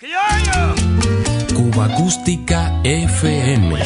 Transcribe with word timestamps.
Cuba 0.00 1.86
Acústica 1.86 2.80
FM. 2.84 3.76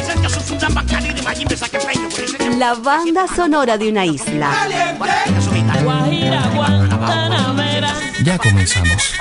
La 2.58 2.74
banda 2.74 3.27
sonora 3.27 3.78
de 3.78 3.88
una 3.88 4.04
isla. 4.04 4.53
Ya 8.22 8.37
comenzamos. 8.37 9.14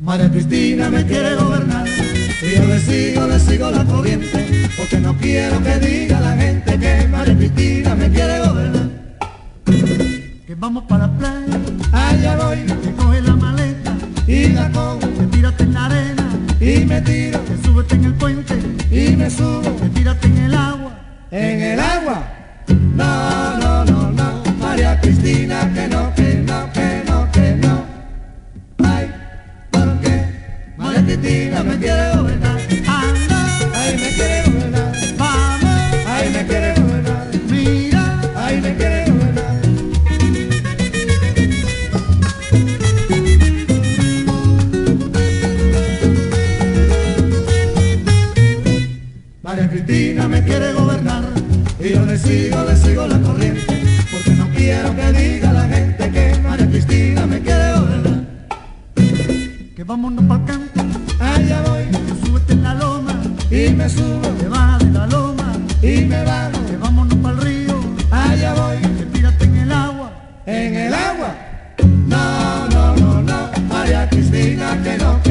María 0.00 0.30
Cristina 0.32 0.90
me 0.90 1.06
quiere 1.06 1.36
gobernar 1.36 1.83
y 2.44 2.56
yo 2.56 2.64
le 2.66 2.78
sigo, 2.80 3.26
le 3.26 3.40
sigo 3.40 3.70
la 3.70 3.84
corriente 3.84 4.68
porque 4.76 4.98
no 4.98 5.16
quiero 5.16 5.62
que 5.62 5.78
diga 5.78 6.20
la 6.20 6.36
gente 6.36 6.78
que 6.78 7.08
María 7.08 7.36
Cristina 7.36 7.94
me 7.94 8.10
quiere 8.10 8.38
gobernar. 8.40 8.90
Que 10.46 10.54
vamos 10.54 10.84
para 10.84 11.06
la 11.06 11.18
playa, 11.18 11.58
allá 11.92 12.36
voy, 12.36 12.58
que 12.82 12.92
coge 12.92 13.22
la 13.22 13.36
maleta 13.36 13.94
y 14.26 14.48
la 14.48 14.70
cojo, 14.72 15.00
que 15.00 15.26
tírate 15.32 15.62
en 15.64 15.74
la 15.74 15.86
arena 15.86 16.28
y 16.60 16.84
me 16.84 17.00
tiro, 17.00 17.44
que 17.44 17.56
súbete 17.64 17.94
en 17.94 18.04
el 18.04 18.14
puente 18.14 18.54
y 18.90 19.16
me 19.16 19.30
subo, 19.30 19.76
que 19.80 19.88
tírate 19.88 20.26
en 20.26 20.38
el 20.38 20.54
agua, 20.54 20.98
en 21.30 21.62
el 21.62 21.80
agua. 21.80 22.28
No, 22.68 23.58
no, 23.58 23.84
no, 23.84 24.10
no, 24.10 24.42
María 24.58 25.00
Cristina 25.00 25.72
que 25.72 25.88
no, 25.88 26.14
que 26.14 26.34
no, 26.46 26.72
que 26.72 27.02
no, 27.06 27.32
que 27.32 27.56
no. 27.56 27.84
Ay, 28.84 29.10
¿por 29.70 30.00
qué? 30.00 30.24
María 30.76 31.04
Cristina 31.04 31.62
me 31.62 31.78
quiere 31.78 32.16
gobernar. 32.16 32.33
Ay, 32.86 33.96
me 33.96 34.08
quiere 34.14 34.42
gobernar. 34.50 34.92
Vamos. 35.18 35.70
Ay, 36.06 36.30
me 36.32 36.46
quiere 36.46 36.74
gobernar. 36.80 37.26
Mira. 37.50 38.20
Ay, 38.36 38.60
me 38.60 38.74
quiere 38.76 39.10
gobernar. 39.10 39.44
María 49.42 49.68
Cristina 49.70 50.28
me 50.28 50.42
quiere 50.42 50.72
gobernar 50.72 51.22
y 51.78 51.90
yo 51.90 52.04
le 52.06 52.16
sigo 52.18 53.06
la 53.06 53.20
corriente 53.20 53.82
porque 54.10 54.30
no 54.30 54.48
quiero 54.50 54.96
que 54.96 55.12
diga 55.12 55.52
la 55.52 55.64
gente 55.68 56.10
que 56.10 56.38
María 56.42 56.66
Cristina 56.68 57.26
me 57.26 57.40
quiere 57.40 57.72
gobernar. 57.78 58.24
Que 59.76 59.84
vámonos 59.84 60.24
para 60.24 60.44
campo, 60.44 60.63
me 63.84 63.90
subo, 63.90 64.34
que 64.38 64.48
baja 64.48 64.78
de 64.78 64.90
la 64.92 65.06
loma 65.06 65.52
y 65.82 66.06
me 66.06 66.24
bajo, 66.24 66.64
que 66.66 66.76
vámonos 66.78 67.18
para 67.18 67.34
el 67.34 67.42
río, 67.42 67.80
allá 68.10 68.54
voy, 68.54 68.78
que 68.78 69.04
tírate 69.12 69.44
en 69.44 69.56
el 69.56 69.72
agua, 69.72 70.10
en 70.46 70.74
el 70.74 70.94
agua. 70.94 71.34
No, 72.06 72.68
no, 72.70 72.96
no, 72.96 73.22
no, 73.22 73.50
María 73.68 74.08
Cristina, 74.08 74.80
que 74.82 74.96
no, 74.96 75.23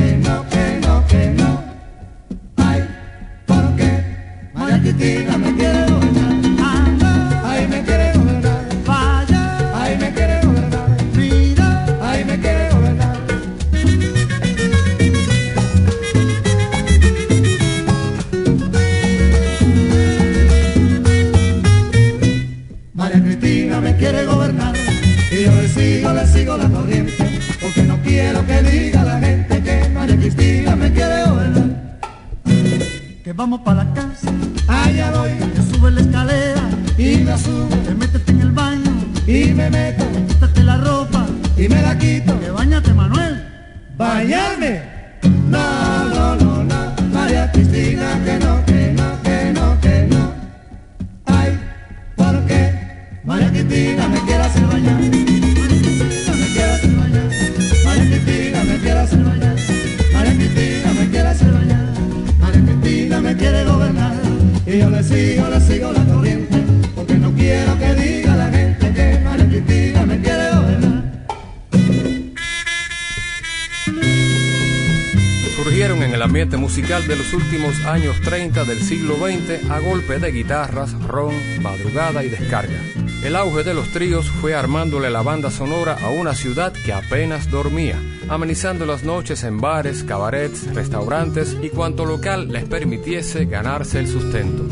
años 77.86 78.20
30 78.22 78.66
del 78.66 78.82
siglo 78.82 79.16
XX 79.16 79.70
a 79.70 79.80
golpe 79.80 80.20
de 80.20 80.32
guitarras, 80.32 80.92
ron, 81.04 81.34
madrugada 81.62 82.22
y 82.24 82.30
descarga. 82.30 82.82
El 83.24 83.38
auge 83.38 83.64
de 83.64 83.74
los 83.74 83.88
tríos 83.90 84.30
fue 84.30 84.54
armándole 84.54 85.10
la 85.10 85.22
banda 85.22 85.50
sonora 85.50 85.98
a 86.04 86.10
una 86.10 86.34
ciudad 86.34 86.74
que 86.74 86.92
apenas 86.92 87.50
dormía, 87.50 87.98
amenizando 88.28 88.86
las 88.86 89.04
noches 89.04 89.46
en 89.46 89.62
bares, 89.62 90.04
cabarets, 90.04 90.74
restaurantes 90.74 91.56
y 91.62 91.70
cuanto 91.70 92.06
local 92.06 92.50
les 92.50 92.66
permitiese 92.66 93.46
ganarse 93.46 94.00
el 94.00 94.08
sustento. 94.10 94.66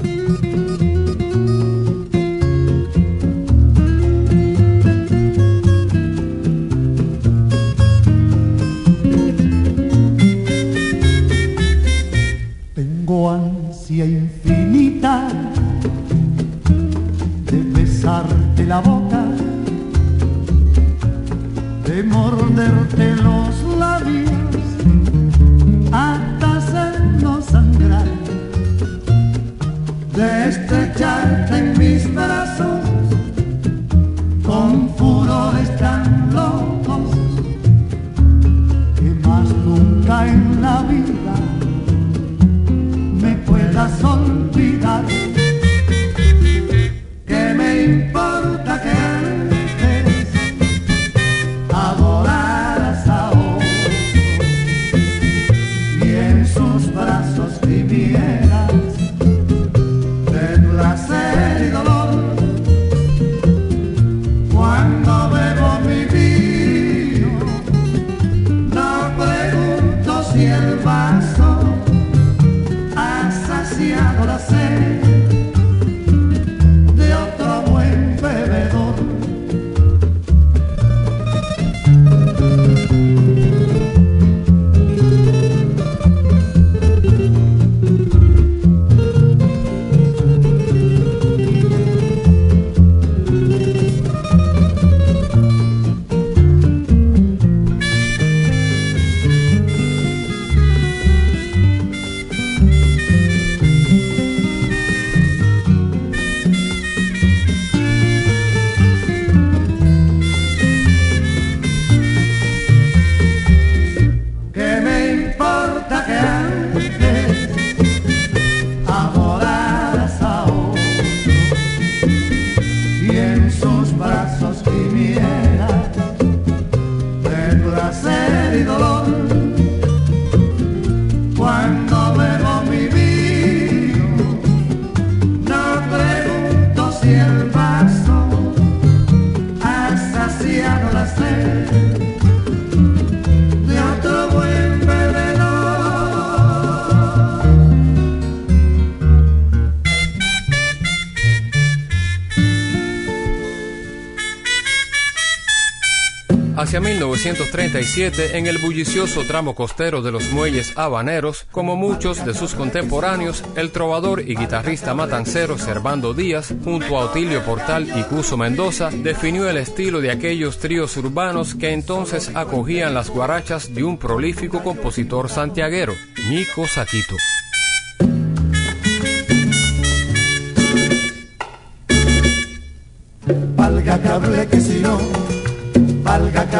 Hacia 156.61 156.79
1937, 156.79 158.37
en 158.37 158.45
el 158.45 158.59
bullicioso 158.59 159.23
tramo 159.23 159.55
costero 159.55 160.03
de 160.03 160.11
los 160.11 160.29
muelles 160.29 160.77
habaneros, 160.77 161.47
como 161.49 161.75
muchos 161.75 162.23
de 162.23 162.35
sus 162.35 162.53
contemporáneos, 162.53 163.43
el 163.55 163.71
trovador 163.71 164.21
y 164.21 164.35
guitarrista 164.35 164.93
matancero 164.93 165.57
Servando 165.57 166.13
Díaz, 166.13 166.53
junto 166.63 166.99
a 166.99 167.05
Otilio 167.05 167.43
Portal 167.43 167.89
y 167.97 168.03
Cuso 168.03 168.37
Mendoza, 168.37 168.91
definió 168.91 169.49
el 169.49 169.57
estilo 169.57 170.01
de 170.01 170.11
aquellos 170.11 170.59
tríos 170.59 170.95
urbanos 170.97 171.55
que 171.55 171.71
entonces 171.73 172.29
acogían 172.35 172.93
las 172.93 173.09
guarachas 173.09 173.73
de 173.73 173.83
un 173.83 173.97
prolífico 173.97 174.63
compositor 174.63 175.29
santiaguero, 175.29 175.95
Nico 176.29 176.67
Saquito. 176.67 177.15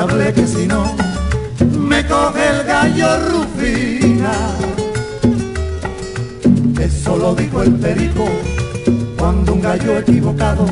Cable 0.07 0.33
que 0.33 0.47
si 0.47 0.65
no 0.65 0.83
me 1.77 2.03
coge 2.07 2.43
el 2.53 2.63
gallo 2.65 3.09
rufina. 3.29 4.33
Eso 6.79 7.17
lo 7.17 7.35
dijo 7.35 7.61
el 7.61 7.73
perico 7.73 8.25
cuando 9.17 9.53
un 9.53 9.61
gallo 9.61 9.99
equivocado 9.99 10.65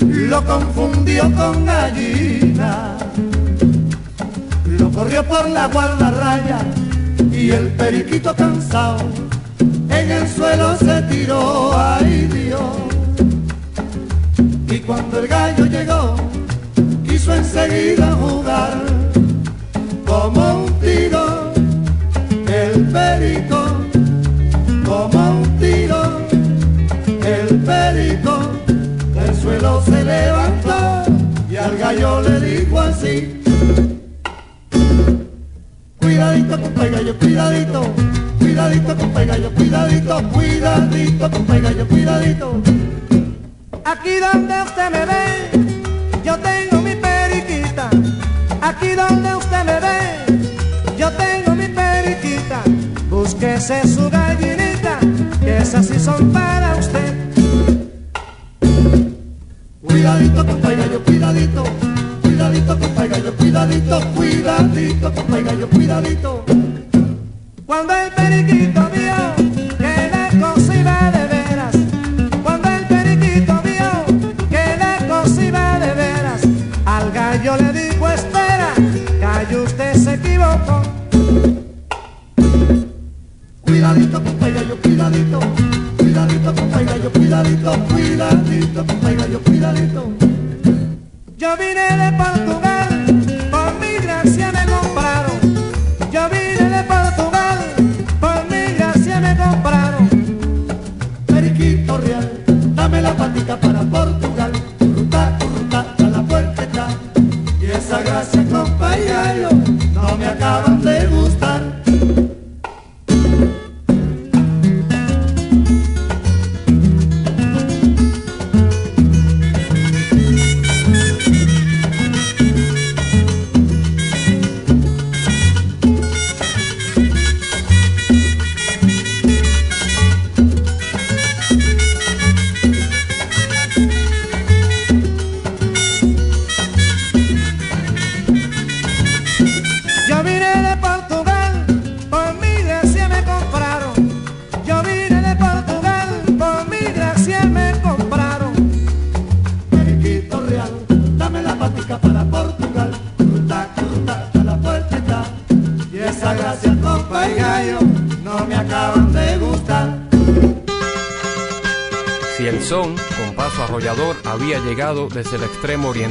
lo 0.00 0.44
confundió 0.44 1.22
con 1.34 1.64
gallina. 1.64 2.96
Lo 4.66 4.90
corrió 4.90 5.22
por 5.24 5.48
la 5.50 5.68
guardarraya 5.68 6.58
y 7.30 7.50
el 7.50 7.68
periquito 7.68 8.34
cansado 8.34 9.04
en 9.88 10.10
el 10.10 10.28
suelo 10.28 10.76
se 10.76 11.02
tiró, 11.02 11.70
ay 11.78 12.28
Dios. 12.38 12.76
Y 14.68 14.78
cuando 14.80 15.20
el 15.20 15.28
gallo 15.28 15.64
llegó, 15.66 16.16
enseguida 17.32 18.12
jugar 18.12 18.74
como 20.06 20.64
un 20.64 20.72
tiro 20.80 21.52
el 22.46 22.86
perico, 22.88 23.66
como 24.84 25.30
un 25.40 25.58
tiro 25.58 26.20
el 27.24 27.58
perico, 27.60 28.38
del 29.14 29.34
suelo 29.36 29.82
se 29.82 30.04
levantó 30.04 31.04
y 31.50 31.56
al 31.56 31.76
gallo 31.78 32.20
le 32.22 32.40
dijo 32.40 32.80
así. 32.80 33.40
Cuidadito, 35.98 36.60
compa 36.60 36.86
gallo, 36.86 37.18
cuidadito, 37.18 37.82
cuidadito, 38.38 38.96
compa 38.96 39.24
gallo, 39.24 39.50
cuidadito, 39.54 40.22
cuidadito, 40.30 41.30
compa 41.30 41.58
gallo, 41.58 41.88
cuidadito. 41.88 42.62
Aquí 43.84 44.16
donde 44.20 44.62
usted 44.62 44.90
me 44.90 45.06
ve, 45.06 45.73
donde 49.08 49.34
usted 49.34 49.64
me 49.64 49.80
ve, 49.80 50.96
yo 50.96 51.10
tengo 51.12 51.54
mi 51.54 51.68
periquita. 51.68 52.62
Búsquese 53.10 53.86
su 53.86 54.08
gallinita, 54.10 54.98
que 55.42 55.58
esas 55.58 55.86
sí 55.86 55.98
son 55.98 56.32
para 56.32 56.76
usted. 56.76 57.14
Cuidadito, 59.86 60.46
compa 60.46 60.70
yo 60.92 61.04
cuidadito. 61.04 61.64
Cuidadito, 62.22 62.78
compa 62.78 63.06
yo 63.06 63.34
cuidadito. 63.36 64.00
Cuidadito, 64.14 65.12
compa 65.14 65.38
yo 65.60 65.68
cuidadito. 65.70 66.44
Cuando 67.66 67.92
el 67.94 68.12
periquito 68.12 68.90
vio 68.92 69.23
Cuidadito, 88.24 88.84
yo 89.30 89.42
cuidadito. 89.42 90.12
Yo 91.36 91.56
vine 91.58 91.96
de 91.96 92.12
Portugal, 92.16 92.43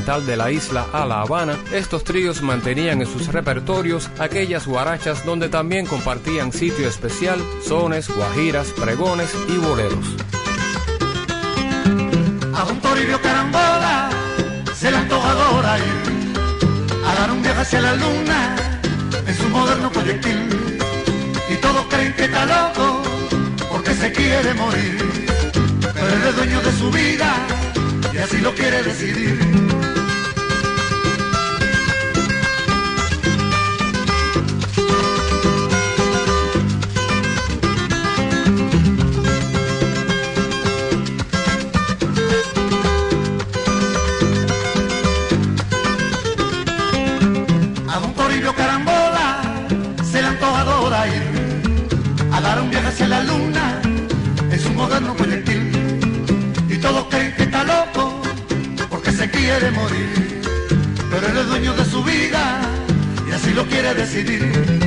de 0.03 0.35
la 0.35 0.51
isla 0.51 0.85
a 0.91 1.05
La 1.05 1.21
Habana, 1.21 1.57
estos 1.71 2.03
tríos 2.03 2.41
mantenían 2.41 2.99
en 2.99 3.07
sus 3.07 3.27
repertorios 3.27 4.09
aquellas 4.19 4.67
guarachas 4.67 5.25
donde 5.25 5.47
también 5.47 5.85
compartían 5.85 6.51
sitio 6.51 6.89
especial, 6.89 7.39
sones, 7.65 8.09
guajiras, 8.09 8.67
pregones 8.71 9.33
y 9.47 9.57
boleros. 9.57 10.05
A 12.53 12.63
un 12.65 12.81
Toribio 12.81 13.21
Carambola 13.21 14.09
se 14.75 14.91
le 14.91 14.97
antoja 14.97 15.77
ir 15.77 17.05
a 17.05 17.15
dar 17.15 17.31
un 17.31 17.41
viaje 17.41 17.61
hacia 17.61 17.81
la 17.81 17.95
luna 17.95 18.55
en 19.25 19.35
su 19.35 19.47
moderno 19.47 19.89
proyectil 19.89 20.49
y 21.49 21.55
todos 21.61 21.85
creen 21.85 22.13
que 22.13 22.25
está 22.25 22.45
loco 22.45 23.03
porque 23.71 23.93
se 23.93 24.11
quiere 24.11 24.53
morir 24.53 24.97
pero 25.93 26.29
es 26.29 26.35
dueño 26.35 26.61
de 26.61 26.71
su 26.73 26.91
vida 26.91 27.47
y 28.13 28.17
así 28.17 28.37
lo 28.39 28.53
quiere 28.53 28.83
decidir. 28.83 29.72
Quiere 59.59 59.71
morir. 59.71 60.41
pero 61.11 61.27
él 61.27 61.37
es 61.37 61.47
dueño 61.47 61.73
de 61.73 61.85
su 61.85 62.03
vida 62.03 62.61
y 63.29 63.31
así 63.31 63.53
lo 63.53 63.65
quiere 63.67 63.93
decidir. 63.93 64.82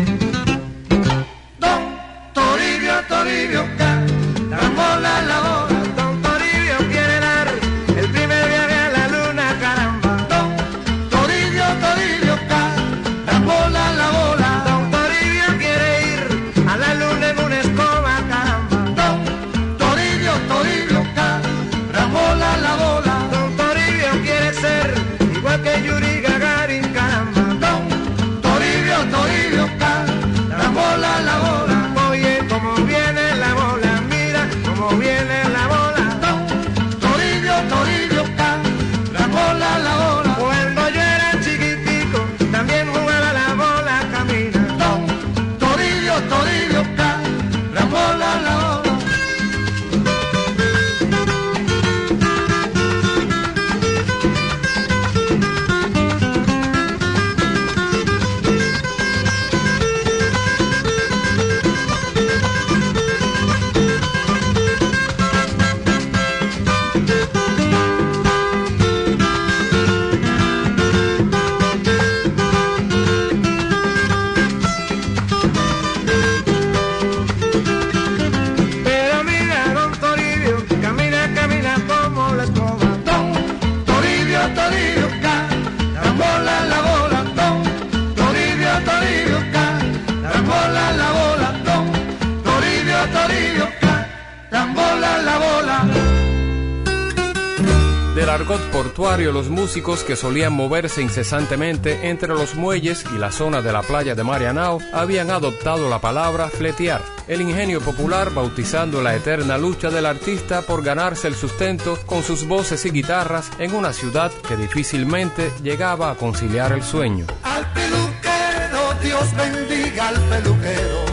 Los 99.37 99.51
músicos 99.51 100.03
que 100.03 100.17
solían 100.17 100.55
moverse 100.55 101.03
incesantemente 101.03 102.09
entre 102.09 102.29
los 102.29 102.55
muelles 102.55 103.05
y 103.15 103.19
la 103.19 103.31
zona 103.31 103.61
de 103.61 103.71
la 103.71 103.83
playa 103.83 104.15
de 104.15 104.25
Marianao 104.25 104.79
habían 104.95 105.31
adoptado 105.31 105.91
la 105.91 106.01
palabra 106.01 106.49
fletear, 106.49 107.03
el 107.29 107.43
ingenio 107.43 107.83
popular 107.83 108.33
bautizando 108.33 109.03
la 109.03 109.15
eterna 109.15 109.59
lucha 109.59 109.91
del 109.91 110.07
artista 110.07 110.63
por 110.63 110.83
ganarse 110.83 111.29
el 111.29 111.35
sustento 111.35 111.99
con 112.07 112.23
sus 112.23 112.49
voces 112.49 112.87
y 112.87 112.91
guitarras 112.91 113.51
en 113.59 113.75
una 113.75 113.93
ciudad 113.93 114.33
que 114.49 114.57
difícilmente 114.57 115.53
llegaba 115.63 116.11
a 116.11 116.15
conciliar 116.15 116.73
el 116.73 116.83
sueño. 116.83 117.27
Al 117.43 117.71
peluquero, 117.75 118.95
Dios 119.03 119.37
bendiga 119.37 120.09
al 120.09 120.15
peluquero. 120.31 121.05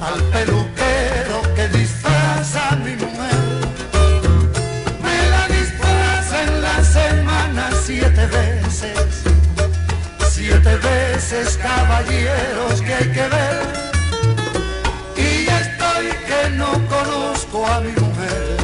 Al 0.00 0.22
peluquero 0.22 0.67
veces 11.18 11.58
caballeros 11.58 12.80
que 12.80 12.94
hay 12.94 13.08
que 13.16 13.26
ver. 13.36 13.62
Y 15.16 15.46
ya 15.46 15.60
estoy 15.66 16.06
que 16.28 16.50
no 16.50 16.70
conozco 16.94 17.66
a 17.66 17.80
mi 17.80 17.90
mujer. 17.90 18.56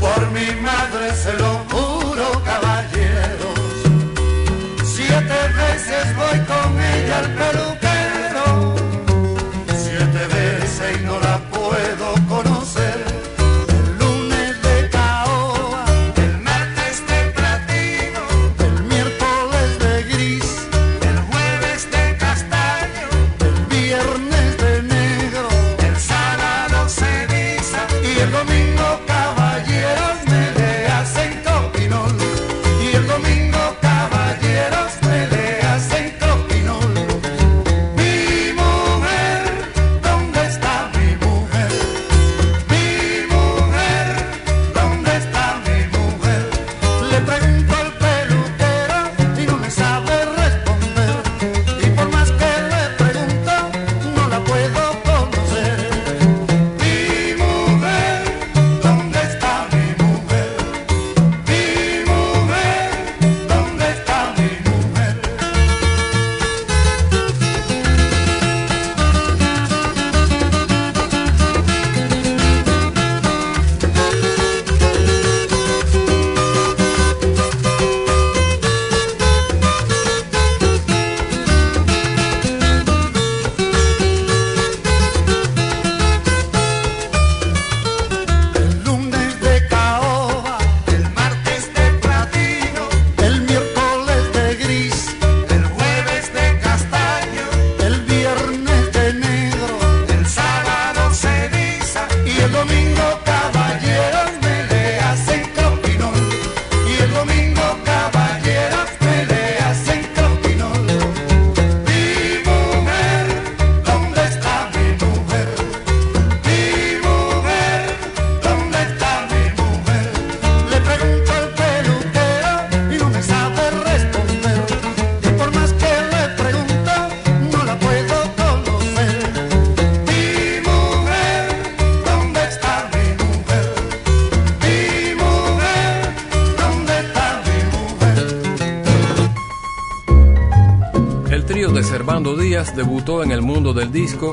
Por 0.00 0.20
mi 0.32 0.48
madre 0.68 1.14
se 1.14 1.32
lo 1.34 1.52
juro, 1.70 2.26
caballeros. 2.44 3.60
Siete 4.84 5.38
veces 5.62 6.04
voy 6.16 6.38
con 6.50 6.68
ella 6.80 7.18
al 7.18 7.28
peluquero. 7.38 7.69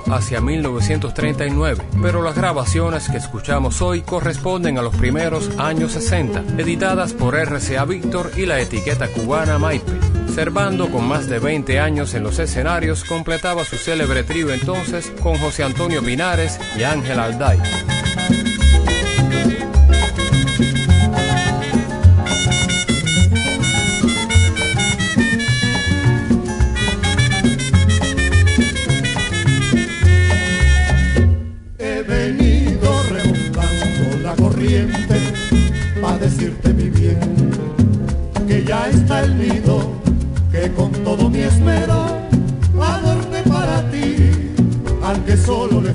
Hacia 0.08 0.42
1939, 0.42 1.84
pero 2.02 2.22
las 2.22 2.36
grabaciones 2.36 3.10
que 3.10 3.18
escuchamos 3.18 3.82
hoy 3.82 4.02
corresponden 4.02 4.78
a 4.78 4.82
los 4.82 4.96
primeros 4.96 5.50
años 5.58 5.94
60, 5.94 6.44
editadas 6.58 7.14
por 7.14 7.36
RCA 7.36 7.86
Víctor 7.86 8.32
y 8.36 8.46
la 8.46 8.60
etiqueta 8.60 9.08
cubana 9.08 9.58
Maipe. 9.58 9.92
Servando, 10.34 10.90
con 10.92 11.08
más 11.08 11.28
de 11.28 11.40
20 11.40 11.80
años 11.80 12.14
en 12.14 12.24
los 12.24 12.38
escenarios, 12.38 13.04
completaba 13.04 13.64
su 13.64 13.78
célebre 13.78 14.24
trío 14.24 14.52
entonces 14.52 15.12
con 15.22 15.38
José 15.38 15.64
Antonio 15.64 16.04
Pinares 16.04 16.60
y 16.78 16.84
Ángel 16.84 17.20
Alday. 17.20 17.97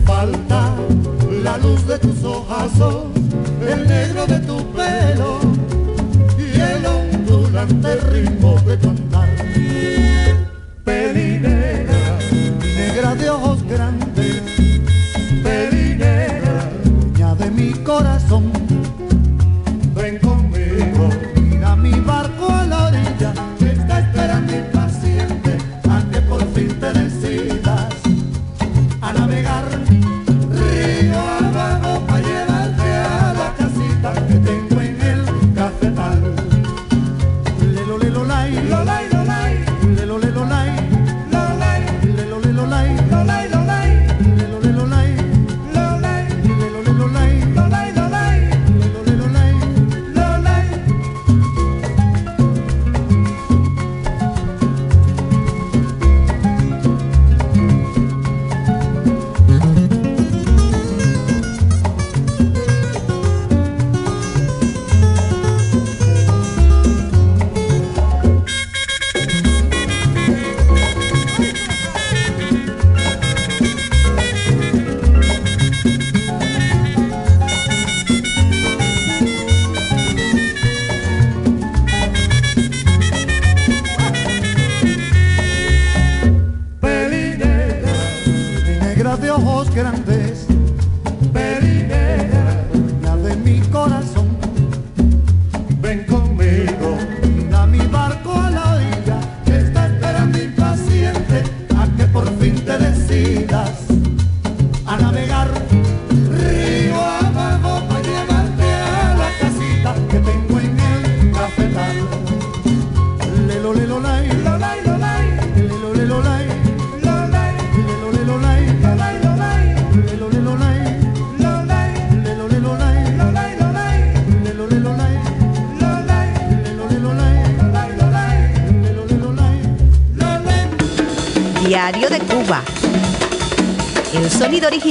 Falta 0.05 0.75
la 1.43 1.59
luz 1.59 1.87
de 1.87 1.99
tus 1.99 2.25
ojazos, 2.25 3.12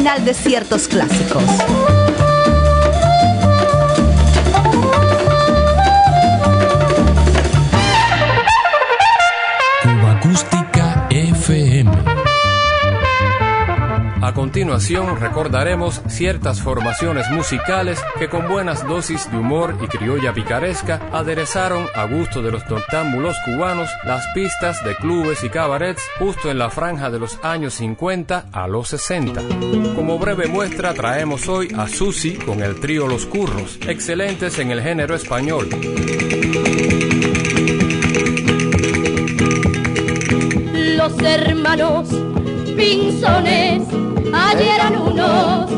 original 0.01 0.25
de 0.25 0.33
ciertos 0.33 0.87
clásicos. 0.87 2.00
Recordaremos 14.89 16.01
ciertas 16.07 16.59
formaciones 16.61 17.29
musicales 17.29 17.99
que 18.17 18.29
con 18.29 18.49
buenas 18.49 18.85
dosis 18.87 19.29
de 19.31 19.37
humor 19.37 19.77
y 19.81 19.87
criolla 19.87 20.33
picaresca 20.33 20.99
aderezaron 21.13 21.85
a 21.95 22.05
gusto 22.05 22.41
de 22.41 22.51
los 22.51 22.67
noctámbulos 22.67 23.35
cubanos 23.45 23.89
las 24.03 24.25
pistas 24.33 24.83
de 24.83 24.95
clubes 24.95 25.43
y 25.43 25.49
cabarets 25.49 26.01
justo 26.17 26.49
en 26.49 26.57
la 26.57 26.69
franja 26.69 27.09
de 27.11 27.19
los 27.19 27.37
años 27.43 27.75
50 27.75 28.47
a 28.51 28.67
los 28.67 28.89
60. 28.89 29.41
Como 29.95 30.17
breve 30.17 30.47
muestra 30.47 30.93
traemos 30.93 31.47
hoy 31.47 31.71
a 31.77 31.87
Susi 31.87 32.33
con 32.33 32.61
el 32.61 32.79
trío 32.79 33.07
Los 33.07 33.27
Curros, 33.27 33.77
excelentes 33.87 34.57
en 34.57 34.71
el 34.71 34.81
género 34.81 35.15
español. 35.15 35.69
Los 40.97 41.17
hermanos 41.21 42.09
Pinzones 42.75 44.00
Allí 44.51 44.67
eran 44.67 44.97
unos 44.97 45.71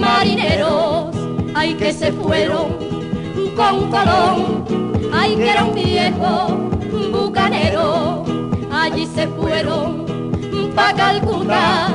marineros, 0.00 1.14
ay 1.54 1.74
que 1.74 1.92
se 1.92 2.10
fueron 2.12 2.78
con 3.54 3.90
Colón, 3.90 4.64
ay 5.12 5.36
que 5.36 5.50
era 5.50 5.64
un 5.64 5.74
viejo 5.74 6.70
bucanero, 7.12 8.24
allí 8.72 9.06
se 9.06 9.26
fueron 9.28 10.06
pa' 10.74 10.94
Calcuta 10.94 11.88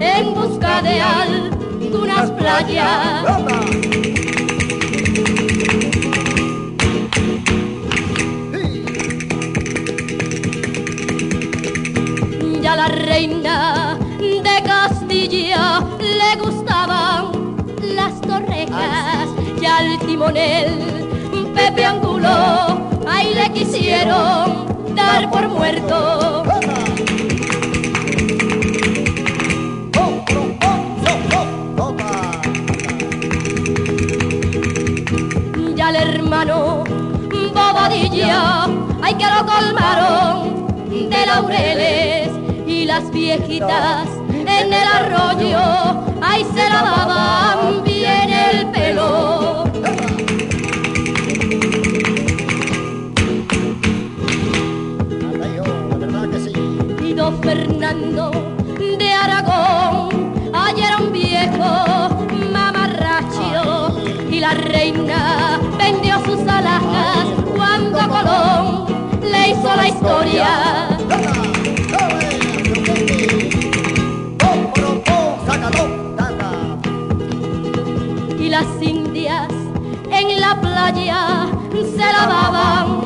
en 0.00 0.34
busca 0.34 0.80
de 0.80 0.98
algunas 0.98 2.30
playas. 2.30 3.24
Ya 12.62 12.76
la 12.76 12.88
reina 12.88 13.95
le 15.28 16.36
gustaban 16.40 17.56
las 17.82 18.20
torrejas 18.20 19.28
y 19.60 19.66
al 19.66 19.98
timonel 20.06 21.08
Pepe 21.52 21.84
Angulo 21.84 22.28
ahí 23.08 23.34
le 23.34 23.50
quisieron 23.52 24.94
dar 24.94 25.28
por 25.30 25.48
muerto. 25.48 26.44
Ya 35.74 35.90
el 35.90 35.96
hermano 35.96 36.84
Bobadilla, 37.52 38.64
ay 39.02 39.14
que 39.14 39.24
lo 39.24 39.44
colmaron 39.44 40.66
de 41.10 41.26
laureles 41.26 42.30
y 42.66 42.84
las 42.84 43.10
viejitas 43.10 44.15
en 44.60 44.72
el 44.72 44.88
arroyo, 44.88 45.58
ahí 46.22 46.44
se 46.54 46.68
lavaban 46.68 47.82
bien 47.84 48.30
el 48.30 48.70
pelo. 48.70 49.64
Y 57.02 57.12
dos 57.14 57.34
Fernando 57.42 58.30
de 58.98 59.12
Aragón. 59.12 60.32
Ayer 60.52 60.84
era 60.84 60.98
un 60.98 61.12
viejo 61.12 62.08
mamarracho 62.52 63.96
y 64.30 64.40
la 64.40 64.54
reina 64.54 65.60
vendió 65.78 66.18
sus 66.24 66.40
alhajas 66.48 67.26
cuando 67.54 68.00
a 68.00 68.08
Colón 68.08 68.86
le 69.22 69.50
hizo 69.50 69.76
la 69.76 69.88
historia. 69.88 70.95
Lavaban 82.16 83.00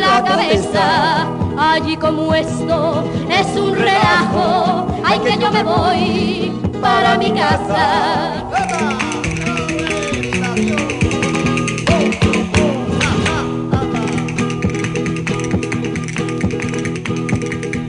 la 0.00 0.22
cabeza. 0.24 1.26
Allí 1.58 1.96
como 1.96 2.34
esto 2.34 3.04
es 3.30 3.46
un 3.56 3.74
relajo, 3.74 4.86
ay 5.04 5.18
que 5.20 5.38
yo 5.38 5.50
me 5.50 5.62
voy 5.62 6.52
para 6.80 7.16
mi 7.16 7.30
casa. 7.32 8.32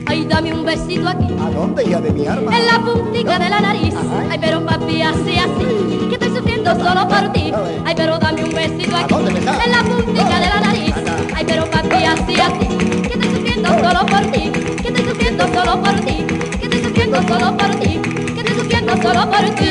Ay, 0.06 0.24
dame 0.26 0.54
un 0.54 0.64
besito 0.64 1.08
aquí. 1.08 1.26
¿A 1.40 1.50
dónde, 1.50 1.84
hija 1.84 2.00
de 2.00 2.12
mi 2.12 2.26
arma? 2.26 2.56
En 2.56 2.66
la 2.66 2.78
puntita 2.80 3.38
de 3.38 3.48
la 3.48 3.60
nariz. 3.60 3.94
Ay, 4.30 4.38
pero 4.40 4.64
papi, 4.64 5.02
así, 5.02 5.36
así. 5.38 6.06
Que 6.08 6.14
estoy 6.14 6.36
sufriendo 6.36 6.74
solo 6.76 7.08
por 7.08 7.32
ti. 7.32 7.52
Ay, 7.84 7.94
pero 7.96 8.18
besito 8.54 8.96
aquí. 8.96 9.14
En 9.64 9.72
la 9.72 9.82
puntita 9.82 10.40
de 10.40 10.46
la 10.46 10.60
nariz. 10.60 10.94
Ay, 11.34 11.44
pero 11.46 11.70
papi, 11.70 12.04
así, 12.04 12.34
así. 12.40 12.68
Que 13.02 13.14
estoy 13.14 13.30
sufriendo 13.36 13.68
solo 13.68 14.06
por 14.06 14.20
ti. 14.32 14.50
Que 14.82 14.88
estoy 14.88 15.04
sufriendo 15.04 15.46
solo 15.48 15.82
por 15.82 16.00
ti. 16.00 16.24
Que 16.58 16.64
estoy 16.64 16.82
sufriendo 16.84 17.22
solo 17.28 17.56
por 17.56 17.74
ti. 17.76 18.00
Que 18.34 18.40
estoy 18.40 18.56
sufriendo 18.56 19.02
solo 19.02 19.30
por 19.30 19.44
ti. 19.56 19.70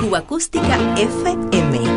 Cuba 0.00 0.18
Acústica 0.18 0.78
FM. 0.96 1.87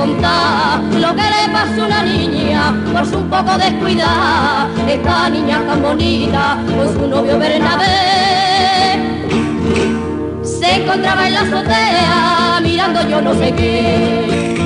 Contar 0.00 0.82
lo 1.04 1.14
que 1.14 1.22
le 1.22 1.52
pasó 1.52 1.82
a 1.82 1.86
una 1.86 2.02
niña 2.02 2.74
por 2.92 3.06
su 3.06 3.18
un 3.18 3.28
poco 3.28 3.58
descuidada. 3.58 4.68
Esta 4.88 5.28
niña 5.28 5.62
tan 5.66 5.82
bonita 5.82 6.58
con 6.76 6.94
su 6.94 7.06
novio 7.06 7.38
Bernabé 7.38 7.96
se 10.42 10.76
encontraba 10.76 11.26
en 11.26 11.34
la 11.34 11.40
azotea 11.40 12.60
mirando 12.62 13.08
yo 13.08 13.20
no 13.20 13.34
sé 13.34 13.52
qué. 13.52 14.56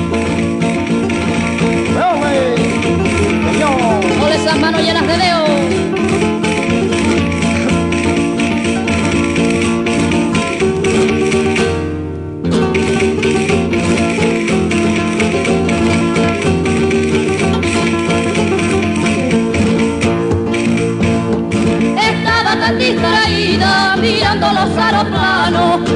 Con 4.21 4.33
esas 4.33 4.59
manos 4.59 4.81
llenas 4.83 5.07
de 5.07 5.17
dedos. 5.17 5.94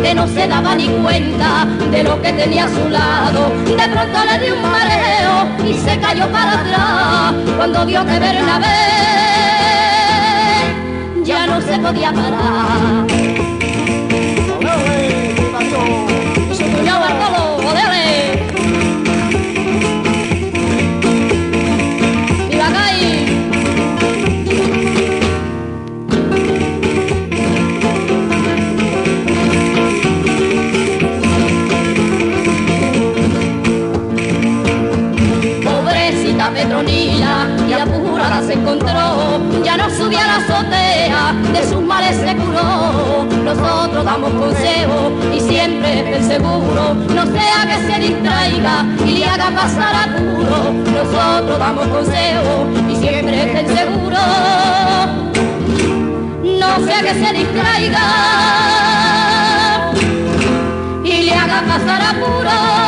Que 0.08 0.14
no 0.14 0.26
se 0.26 0.48
daba 0.48 0.74
ni 0.74 0.88
cuenta 0.88 1.66
de 1.90 2.02
lo 2.02 2.20
que 2.22 2.32
tenía 2.32 2.64
a 2.64 2.68
su 2.68 2.88
lado. 2.88 3.50
De 3.66 3.88
pronto 3.88 4.18
le 4.24 4.38
dio 4.42 4.54
un 4.54 4.62
mareo 4.62 5.68
y 5.68 5.74
se 5.74 6.00
cayó 6.00 6.26
para 6.28 6.60
atrás 6.60 7.34
cuando 7.58 7.84
vio 7.84 8.06
que 8.06 8.18
Bernabé 8.18 8.66
ya 11.24 11.46
no 11.46 11.60
se 11.60 11.78
podía 11.78 12.10
parar. 12.10 13.37
Nosotros 43.98 44.22
damos 44.22 44.46
consejo 44.46 45.12
y 45.34 45.40
siempre 45.40 45.98
estén 45.98 46.24
seguro, 46.28 46.94
no 46.94 47.26
sea 47.26 47.66
que 47.66 47.92
se 47.92 47.98
distraiga 47.98 48.86
y 49.04 49.10
le 49.10 49.24
haga 49.24 49.50
pasar 49.50 49.92
apuro. 50.08 50.72
Nosotros 50.72 51.58
damos 51.58 51.86
consejo 51.88 52.68
y 52.88 52.94
siempre 52.94 53.42
estén 53.42 53.76
seguros, 53.76 54.20
no 56.44 56.86
sea 56.86 57.00
que 57.00 57.14
se 57.14 57.32
distraiga 57.32 58.06
y 61.02 61.22
le 61.22 61.34
haga 61.34 61.62
pasar 61.66 62.00
apuro. 62.14 62.87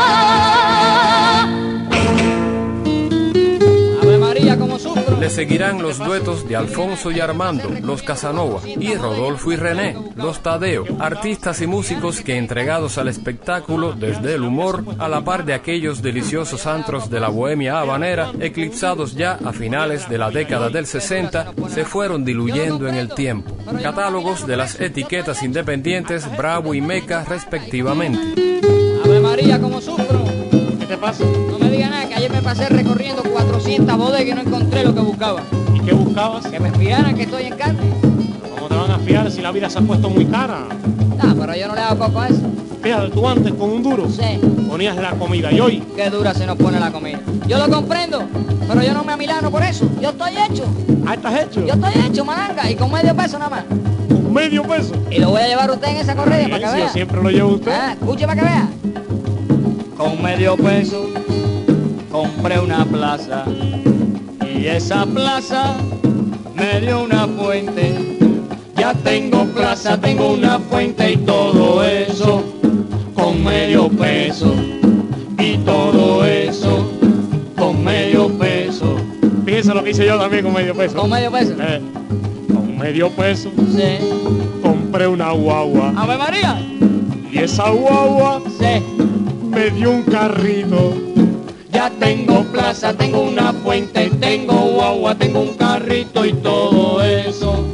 Le 5.21 5.29
seguirán 5.29 5.83
los 5.83 5.99
duetos 5.99 6.49
de 6.49 6.57
Alfonso 6.57 7.11
y 7.11 7.21
Armando, 7.21 7.69
los 7.83 8.03
Casanova, 8.03 8.63
y 8.67 8.95
Rodolfo 8.95 9.53
y 9.53 9.57
René, 9.57 9.95
los 10.17 10.43
Tadeo, 10.43 10.87
artistas 10.99 11.61
y 11.61 11.67
músicos 11.67 12.23
que 12.23 12.39
entregados 12.39 12.97
al 12.97 13.09
espectáculo 13.09 13.93
desde 13.93 14.35
el 14.35 14.43
humor, 14.43 14.83
a 14.99 15.11
la 15.11 15.23
par 15.23 15.45
de 15.45 15.53
aquellos 15.53 16.01
deliciosos 16.01 16.67
antros 16.67 17.11
de 17.11 17.21
la 17.21 17.29
bohemia 17.29 17.81
habanera, 17.81 18.33
eclipsados 18.41 19.15
ya 19.15 19.39
a 19.45 19.53
finales 19.53 20.09
de 20.09 20.17
la 20.17 20.31
década 20.31 20.71
del 20.71 20.87
60, 20.87 21.53
se 21.69 21.85
fueron 21.85 22.25
diluyendo 22.25 22.89
en 22.89 22.95
el 22.95 23.13
tiempo. 23.13 23.55
Catálogos 23.83 24.47
de 24.47 24.57
las 24.57 24.81
etiquetas 24.81 25.43
independientes 25.43 26.27
Bravo 26.35 26.73
y 26.73 26.81
Meca 26.81 27.25
respectivamente. 27.25 28.21
Ave 29.05 29.21
María, 29.21 29.61
como 29.61 29.83
sufro. 29.83 30.25
¿Qué 30.79 30.87
te 30.87 30.97
pasa? 30.97 31.25
Pasé 32.51 32.69
recorriendo 32.69 33.23
400 33.23 33.97
bodegas 33.97 34.27
y 34.27 34.35
no 34.35 34.41
encontré 34.41 34.83
lo 34.83 34.93
que 34.93 34.99
buscaba. 35.01 35.41
¿Y 35.73 35.79
qué 35.81 35.93
buscabas? 35.93 36.45
Que 36.49 36.59
me 36.59 36.67
espiaran 36.71 37.15
que 37.15 37.23
estoy 37.23 37.45
en 37.45 37.55
carne. 37.57 37.79
¿Cómo 38.57 38.67
te 38.67 38.75
van 38.75 38.91
a 38.91 38.99
fiar 38.99 39.31
si 39.31 39.41
la 39.41 39.53
vida 39.53 39.71
se 39.71 39.79
ha 39.79 39.83
puesto 39.83 40.11
muy 40.11 40.25
cara? 40.27 40.67
Ah, 41.21 41.33
pero 41.39 41.55
yo 41.55 41.69
no 41.69 41.77
le 41.77 41.81
hago 41.81 42.05
coco 42.05 42.19
a 42.21 42.27
eso. 42.27 42.41
Fíjate, 42.83 43.11
tú 43.11 43.29
antes 43.29 43.53
con 43.55 43.71
un 43.71 43.85
duro 43.85 44.09
Sí. 44.09 44.41
ponías 44.69 44.97
la 44.97 45.13
comida 45.13 45.53
y 45.53 45.61
hoy, 45.61 45.81
Qué 45.95 46.11
dura 46.11 46.35
se 46.35 46.45
nos 46.45 46.57
pone 46.57 46.81
la 46.81 46.91
comida. 46.91 47.21
Yo 47.47 47.57
lo 47.65 47.69
comprendo, 47.73 48.25
pero 48.67 48.83
yo 48.83 48.95
no 48.95 49.05
me 49.05 49.13
amilano 49.13 49.49
por 49.49 49.63
eso. 49.63 49.89
Yo 50.01 50.09
estoy 50.11 50.33
hecho. 50.37 50.65
ah, 51.07 51.15
estás 51.15 51.43
hecho 51.45 51.65
Yo 51.65 51.75
estoy 51.75 51.93
hecho, 52.05 52.25
malanga, 52.25 52.69
y 52.69 52.75
con 52.75 52.91
medio 52.91 53.15
peso 53.15 53.39
nada 53.39 53.51
más. 53.51 53.65
con 54.09 54.33
medio 54.33 54.65
peso. 54.65 54.93
Y 55.09 55.21
lo 55.21 55.31
voy 55.31 55.43
a 55.43 55.47
llevar 55.47 55.71
a 55.71 55.75
usted 55.75 55.89
en 55.91 55.97
esa 55.99 56.17
corrida 56.17 56.49
para 56.51 56.59
que 56.73 56.77
vea. 56.79 56.89
siempre 56.89 57.23
lo 57.23 57.31
lleva 57.31 57.47
usted. 57.47 57.71
Ah, 57.73 57.93
escuche 57.93 58.27
para 58.27 58.41
que 58.41 58.45
vea. 58.49 58.69
Con 59.97 60.21
medio 60.21 60.57
peso 60.57 61.07
compré 62.21 62.59
una 62.61 62.85
plaza 62.85 63.45
y 64.55 64.67
esa 64.67 65.07
plaza 65.07 65.75
me 66.55 66.81
dio 66.83 67.03
una 67.03 67.27
fuente. 67.27 68.19
Ya 68.77 68.93
tengo 68.93 69.45
plaza, 69.47 69.99
tengo 69.99 70.33
una 70.33 70.59
fuente 70.59 71.13
y 71.13 71.17
todo 71.17 71.83
eso 71.83 72.43
con 73.15 73.43
medio 73.43 73.89
peso. 73.89 74.55
Y 75.39 75.57
todo 75.65 76.27
eso 76.27 76.91
con 77.57 77.83
medio 77.83 78.29
peso. 78.29 78.97
Piensa 79.47 79.73
lo 79.73 79.83
que 79.83 79.91
hice 79.93 80.05
yo 80.05 80.19
también 80.19 80.45
con 80.45 80.53
medio 80.53 80.75
peso. 80.75 80.97
Con 80.97 81.09
medio 81.11 81.31
peso. 81.33 81.55
Eh, 81.59 81.81
con 82.53 82.77
medio 82.79 83.09
peso 83.11 83.51
Sí. 83.75 83.99
compré 84.63 85.07
una 85.07 85.31
guagua 85.33 85.95
Ave 85.97 86.19
María. 86.19 86.61
y 87.33 87.39
esa 87.39 87.71
guagua 87.71 88.43
Sí. 88.59 88.83
me 89.49 89.71
dio 89.71 89.91
un 89.91 90.03
carrito. 90.03 90.93
Tengo 91.88 92.45
plaza, 92.45 92.93
tengo 92.93 93.23
una 93.23 93.55
fuente, 93.55 94.11
tengo 94.21 94.83
agua, 94.83 95.14
tengo 95.14 95.40
un 95.40 95.55
carrito 95.55 96.27
y 96.27 96.35
todo 96.35 97.03
eso 97.03 97.64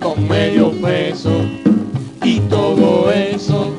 con 0.00 0.26
medio 0.26 0.70
peso. 0.80 1.30
Y 2.22 2.40
todo 2.40 3.12
eso 3.12 3.74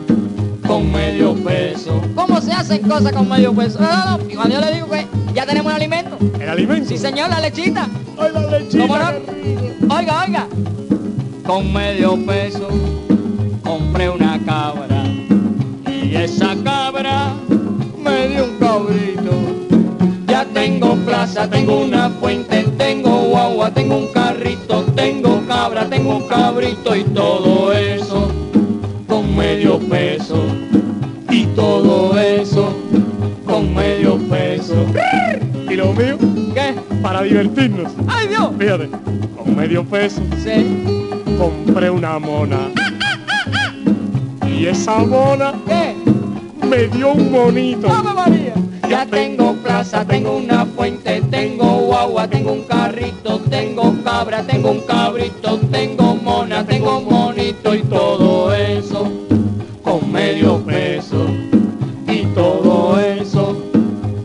con 0.67 0.91
medio 0.91 1.34
peso. 1.34 1.99
¿Cómo 2.13 2.39
se 2.41 2.51
hacen 2.51 2.88
cosas 2.88 3.12
con 3.12 3.28
medio 3.28 3.54
peso? 3.54 3.80
No, 3.80 4.17
no. 4.17 4.23
Cuando 4.36 4.54
yo 4.54 4.62
le 4.62 4.73
digo 4.73 4.88
que 4.88 5.08
ya 5.34 5.47
tenemos 5.47 5.71
el 5.71 5.78
alimento. 5.78 6.17
¿El 6.39 6.49
alimento? 6.49 6.89
Sí, 6.89 6.99
señor, 6.99 7.30
la 7.32 7.39
lechita. 7.39 7.89
Ay, 8.19 8.32
Oiga, 9.89 10.23
oiga. 10.25 10.47
Con 11.43 11.73
medio 11.73 12.23
peso 12.23 12.67
compré 13.63 14.10
una 14.12 14.39
cabra 14.45 15.04
y 15.88 16.15
esa 16.15 16.56
tengo 20.65 20.95
plaza, 21.06 21.47
tengo 21.47 21.82
una 21.82 22.10
fuente, 22.10 22.63
tengo 22.75 23.12
guagua, 23.30 23.69
tengo 23.69 23.97
un 23.97 24.08
carrito, 24.12 24.82
tengo 24.95 25.39
cabra, 25.47 25.88
tengo 25.88 26.17
un 26.17 26.28
cabrito 26.28 26.95
y 26.95 27.04
todo 27.04 27.71
eso 27.71 28.32
con 29.08 29.36
medio 29.38 29.78
peso. 29.78 30.43
Y 31.30 31.45
todo 31.56 32.17
eso 32.19 32.75
con 33.45 33.75
medio 33.75 34.17
peso. 34.28 34.88
¿Y 35.69 35.75
lo 35.75 35.93
mío? 35.93 36.17
¿Qué? 36.56 36.73
Para 36.99 37.21
divertirnos. 37.21 37.91
¡Ay, 38.08 38.28
Dios! 38.30 38.49
Fíjate, 38.58 38.89
con 39.38 39.56
medio 39.56 39.84
peso 39.86 40.19
Sí. 40.43 40.65
compré 41.38 41.91
una 41.91 42.17
mona. 42.17 42.58
Y 44.51 44.65
esa 44.65 44.97
mona 44.97 45.54
¿Qué? 45.67 45.93
me 46.65 46.88
dio 46.88 47.12
un 47.12 47.32
monito. 47.32 47.88
¡Ave 47.88 48.13
María! 48.15 48.55
Ya 48.89 49.06
tengo 49.06 49.54
plaza, 49.56 50.06
tengo 50.06 50.38
una 50.38 50.65
fuente, 50.65 51.21
tengo 51.32 51.65
guagua, 51.65 52.28
tengo 52.28 52.54
un 52.54 52.63
carrito, 52.63 53.39
tengo 53.50 53.93
cabra, 54.04 54.43
tengo 54.43 54.71
un 54.71 54.82
cabrito, 54.82 55.58
tengo 55.71 56.15
mona, 56.15 56.63
tengo 56.65 57.00
un 57.00 57.06
monito 57.10 57.74
y 57.74 57.82
todo 57.84 58.54
eso 58.54 59.12
con 59.84 60.12
medio 60.12 60.58
peso. 60.65 61.26
Y 62.08 62.26
todo 62.28 63.00
eso 63.00 63.58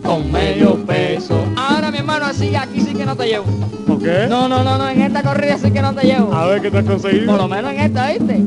con 0.05 0.31
medio 0.31 0.77
peso. 0.85 1.43
Ahora 1.57 1.91
mi 1.91 1.99
hermano 1.99 2.27
así, 2.27 2.55
aquí 2.55 2.81
sí 2.81 2.93
que 2.95 3.07
no 3.07 3.17
te 3.17 3.27
llevo. 3.27 3.47
¿Por 3.87 3.99
qué? 3.99 4.27
No, 4.29 4.47
no, 4.49 4.63
no, 4.63 4.77
no, 4.79 4.89
en 4.89 5.03
esta 5.03 5.23
corrida 5.23 5.57
sí 5.59 5.71
que 5.71 5.81
no 5.83 5.95
te 5.95 6.07
llevo. 6.07 6.33
A 6.35 6.47
ver 6.47 6.61
qué 6.61 6.71
te 6.71 6.79
has 6.79 6.85
Por 6.85 6.93
conseguido. 7.01 7.37
lo 7.37 7.49
menos 7.49 7.73
en 7.73 7.81
esta, 7.81 8.09
¿viste? 8.13 8.45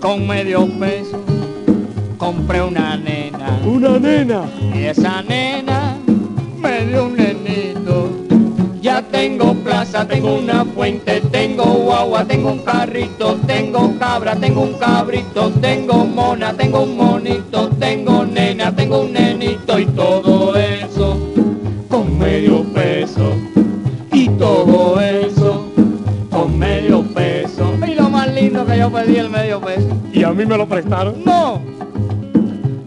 Con 0.00 0.26
medio 0.26 0.66
peso 0.78 1.20
compré 2.16 2.62
una 2.62 2.96
nena. 2.96 3.39
Una 3.66 3.98
nena. 3.98 4.42
Y 4.74 4.84
esa 4.84 5.22
nena 5.22 5.96
me 6.58 6.86
dio 6.86 7.06
un 7.06 7.16
nenito. 7.16 8.10
Ya 8.80 9.02
tengo 9.02 9.54
plaza, 9.54 10.06
tengo 10.08 10.36
una 10.36 10.64
fuente, 10.64 11.20
tengo 11.30 11.64
guagua, 11.64 12.24
tengo 12.24 12.52
un 12.52 12.60
carrito, 12.60 13.36
tengo 13.46 13.92
cabra, 13.98 14.34
tengo 14.36 14.62
un 14.62 14.74
cabrito, 14.74 15.50
tengo 15.60 16.06
mona, 16.06 16.54
tengo 16.54 16.82
un 16.82 16.96
monito, 16.96 17.68
tengo 17.78 18.24
nena, 18.24 18.74
tengo 18.74 19.02
un 19.02 19.12
nenito 19.12 19.78
y 19.78 19.86
todo 19.86 20.56
eso 20.56 21.18
con 21.88 22.18
medio 22.18 22.62
peso. 22.72 23.34
Y 24.12 24.28
todo 24.30 25.00
eso 25.00 25.66
con 26.30 26.58
medio 26.58 27.02
peso. 27.02 27.74
Y 27.86 27.94
lo 27.94 28.08
más 28.08 28.32
lindo 28.34 28.64
que 28.64 28.78
yo 28.78 28.90
pedí 28.90 29.16
el 29.16 29.28
medio 29.28 29.60
peso. 29.60 29.88
Y 30.12 30.24
a 30.24 30.30
mí 30.32 30.46
me 30.46 30.56
lo 30.56 30.66
prestaron. 30.66 31.22
No. 31.24 31.79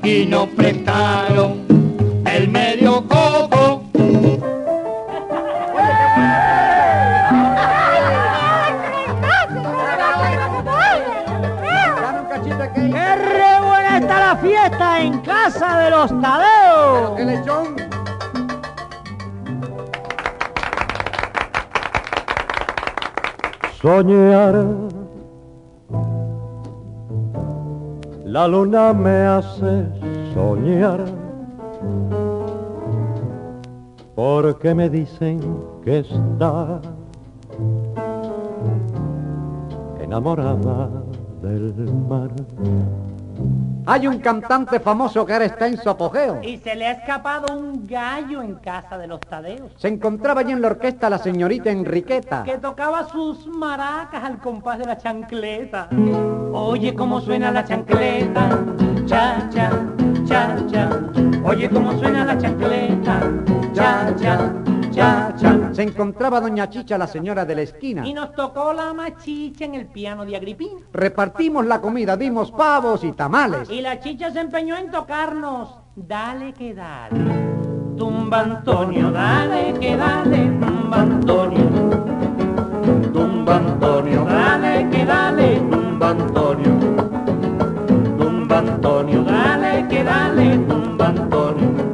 Y 0.03 0.25
nos 0.25 0.49
prestaron 0.49 1.65
el 2.25 2.49
medio 2.49 3.07
coco. 3.07 3.83
¡Qué 12.75 13.15
re 13.15 13.61
buena 13.61 13.97
está 13.97 14.19
la 14.19 14.35
fiesta 14.41 15.01
en 15.01 15.19
casa 15.21 15.79
de 15.79 15.89
los 15.89 16.21
Tadeos! 16.21 17.17
¡Qué 17.17 17.25
lechón! 17.25 17.83
soñar. 23.83 24.82
La 28.33 28.47
luna 28.47 28.93
me 28.93 29.27
hace 29.27 29.85
soñar. 30.33 31.05
Porque 34.15 34.73
me 34.73 34.89
dicen 34.89 35.39
que 35.83 35.99
está 35.99 36.81
enamorada 40.01 40.89
del 41.43 41.93
mar. 42.09 42.31
Hay 43.85 44.07
un 44.07 44.19
cantante 44.19 44.79
famoso 44.79 45.25
que 45.25 45.33
ahora 45.33 45.45
está 45.45 45.67
en 45.67 45.77
su 45.77 45.89
apogeo. 45.89 46.41
Y 46.41 46.57
se 46.57 46.75
le 46.75 46.87
ha 46.87 46.91
escapado 46.91 47.57
un 47.57 47.85
gallo 47.85 48.41
en 48.41 48.55
casa 48.55 48.97
de 48.97 49.07
los 49.07 49.19
Tadeos. 49.19 49.71
Se 49.77 49.87
encontraba 49.89 50.41
allí 50.41 50.51
en 50.53 50.61
la 50.61 50.67
orquesta 50.67 51.09
la 51.09 51.17
señorita 51.17 51.69
Enriqueta. 51.69 52.43
que 52.43 52.57
tocaba 52.57 53.07
sus 53.09 53.45
maracas 53.47 54.23
al 54.23 54.37
compás 54.39 54.79
de 54.79 54.85
la 54.85 54.97
chancleta. 54.97 55.89
Oye 56.53 56.93
cómo 56.93 57.19
suena 57.21 57.51
la 57.51 57.65
chancleta, 57.65 58.59
cha 59.05 59.49
cha, 59.49 59.69
cha 60.25 60.55
cha. 60.71 60.89
Oye 61.43 61.69
cómo 61.69 61.97
suena 61.99 62.23
la 62.23 62.37
chancleta, 62.37 63.19
cha 63.73 64.15
cha, 64.15 64.53
Se 65.71 65.81
encontraba 65.81 66.39
doña 66.39 66.69
Chicha, 66.69 66.97
la 66.97 67.07
señora 67.07 67.45
de 67.45 67.55
la 67.55 67.61
esquina. 67.63 68.07
Y 68.07 68.13
nos 68.13 68.33
tocó 68.33 68.73
la 68.73 68.93
machicha 68.93 69.65
en 69.65 69.75
el 69.75 69.87
piano 69.87 70.23
de 70.25 70.35
Agripina. 70.35 70.81
Repartimos 70.91 71.65
la 71.65 71.81
comida, 71.81 72.15
dimos 72.15 72.51
pavos 72.51 73.03
y 73.03 73.11
tamales. 73.11 73.69
Y 73.69 73.81
la 73.81 73.99
chicha 73.99 74.31
se 74.31 74.39
empeñó 74.39 74.77
en 74.77 74.91
tocarnos. 74.91 75.79
Dale 75.95 76.53
que 76.53 76.73
dale. 76.73 77.17
Tumba 77.97 78.41
Antonio, 78.41 79.11
dale 79.11 79.73
que 79.79 79.95
dale, 79.95 80.37
tumba 80.59 81.01
Antonio. 81.01 81.63
Tumba 83.13 83.55
Antonio, 83.57 84.25
dale 84.25 84.89
que 84.89 85.05
dale, 85.05 85.59
tumba 85.71 86.09
Antonio. 86.09 86.79
Tumba 88.17 88.57
Antonio, 88.59 89.23
dale 89.23 89.87
que 89.87 90.03
dale, 90.03 90.57
tumba 90.57 91.07
Antonio. 91.07 91.92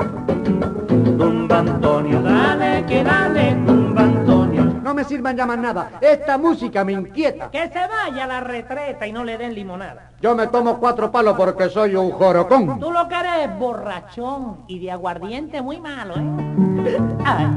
Tumba 1.19 1.59
Antonio, 1.59 2.21
dale 2.21 2.85
que 2.85 3.03
dale, 3.03 3.53
tumba 3.65 4.03
Antonio. 4.03 4.63
No 4.81 4.93
me 4.93 5.03
sirvan 5.03 5.35
ya 5.35 5.45
más 5.45 5.59
nada. 5.59 5.99
Esta 5.99 6.37
música 6.37 6.85
me 6.85 6.93
inquieta. 6.93 7.51
Que 7.51 7.67
se 7.67 7.87
vaya 7.87 8.23
a 8.23 8.27
la 8.27 8.39
retreta 8.39 9.05
y 9.05 9.11
no 9.11 9.25
le 9.25 9.37
den 9.37 9.53
limonada. 9.53 10.11
Yo 10.21 10.33
me 10.33 10.47
tomo 10.47 10.79
cuatro 10.79 11.11
palos 11.11 11.35
porque 11.35 11.67
soy 11.67 11.93
un 11.95 12.11
jorocón. 12.11 12.79
Tú 12.79 12.89
lo 12.89 13.05
que 13.09 13.15
eres 13.15 13.59
borrachón 13.59 14.59
y 14.67 14.79
de 14.79 14.91
aguardiente 14.91 15.61
muy 15.61 15.81
malo, 15.81 16.13
¿eh? 16.15 16.97
Ay, 17.25 17.47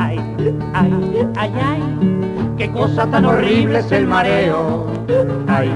ay, 0.00 0.18
ay, 0.74 1.28
ay, 1.36 1.52
ay, 1.62 2.47
qué 2.58 2.70
cosa 2.72 3.06
tan 3.06 3.24
horrible 3.24 3.78
es 3.78 3.92
el 3.92 4.06
mareo. 4.06 4.86
Ay, 5.46 5.72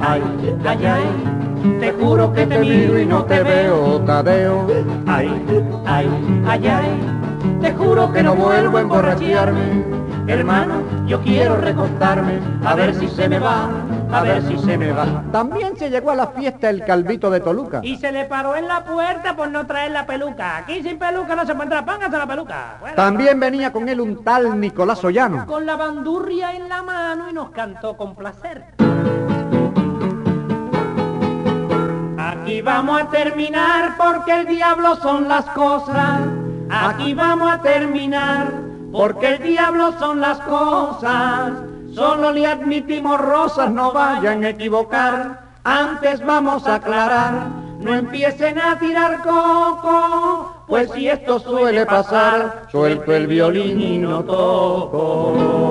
ay, 0.00 0.22
ay, 0.64 0.86
ay, 0.86 1.78
te 1.80 1.92
juro 1.92 2.32
que 2.32 2.46
te 2.46 2.58
miro 2.60 2.98
y 2.98 3.04
no 3.04 3.24
te 3.24 3.42
veo. 3.42 4.00
Tadeo. 4.06 4.66
Ay, 5.06 5.28
ay, 5.86 6.08
ay, 6.46 6.68
ay, 6.68 7.60
te 7.60 7.72
juro 7.72 8.12
que 8.12 8.22
no 8.22 8.36
vuelvo 8.36 8.78
a 8.78 8.80
emborracharme. 8.80 9.84
Hermano, 10.30 10.82
yo 11.06 11.20
quiero 11.22 11.56
recostarme, 11.56 12.38
a 12.64 12.76
ver 12.76 12.94
si 12.94 13.08
se 13.08 13.28
me 13.28 13.40
va, 13.40 13.68
a 14.12 14.22
ver 14.22 14.40
si 14.42 14.56
se 14.58 14.78
me 14.78 14.92
va. 14.92 15.24
También 15.32 15.76
se 15.76 15.90
llegó 15.90 16.12
a 16.12 16.14
la 16.14 16.28
fiesta 16.28 16.70
el 16.70 16.84
calvito 16.84 17.30
de 17.30 17.40
Toluca. 17.40 17.80
Y 17.82 17.96
se 17.96 18.12
le 18.12 18.26
paró 18.26 18.54
en 18.54 18.68
la 18.68 18.84
puerta 18.84 19.34
por 19.34 19.50
no 19.50 19.66
traer 19.66 19.90
la 19.90 20.06
peluca. 20.06 20.58
Aquí 20.58 20.84
sin 20.84 21.00
peluca 21.00 21.34
no 21.34 21.44
se 21.44 21.50
entrar, 21.50 21.84
póngase 21.84 22.16
la 22.16 22.26
peluca. 22.28 22.78
También 22.94 23.40
venía 23.40 23.72
con 23.72 23.88
él 23.88 24.00
un 24.00 24.22
tal 24.22 24.60
Nicolás 24.60 25.02
Ollano. 25.02 25.46
Con 25.46 25.66
la 25.66 25.74
bandurria 25.74 26.54
en 26.54 26.68
la 26.68 26.82
mano 26.82 27.28
y 27.28 27.32
nos 27.32 27.50
cantó 27.50 27.96
con 27.96 28.14
placer. 28.14 28.66
Aquí 32.18 32.62
vamos 32.62 33.02
a 33.02 33.10
terminar 33.10 33.96
porque 33.98 34.40
el 34.40 34.46
diablo 34.46 34.94
son 34.94 35.26
las 35.26 35.44
cosas. 35.46 36.20
Aquí 36.70 37.14
vamos 37.14 37.52
a 37.52 37.60
terminar 37.60 38.69
porque 38.92 39.34
el 39.34 39.42
diablo 39.42 39.92
son 39.98 40.20
las 40.20 40.38
cosas. 40.40 41.52
Solo 41.94 42.32
le 42.32 42.46
admitimos 42.46 43.20
rosas, 43.20 43.70
no 43.70 43.92
vayan 43.92 44.44
a 44.44 44.50
equivocar. 44.50 45.40
Antes 45.64 46.24
vamos 46.24 46.66
a 46.66 46.76
aclarar, 46.76 47.48
no 47.80 47.94
empiecen 47.94 48.58
a 48.58 48.78
tirar 48.78 49.22
coco, 49.22 50.64
pues 50.66 50.90
si 50.92 51.08
esto 51.08 51.38
suele 51.38 51.84
pasar, 51.84 52.66
suelto 52.70 53.12
el 53.12 53.26
violín 53.26 53.80
y 53.80 53.98
no 53.98 54.24
toco. 54.24 55.70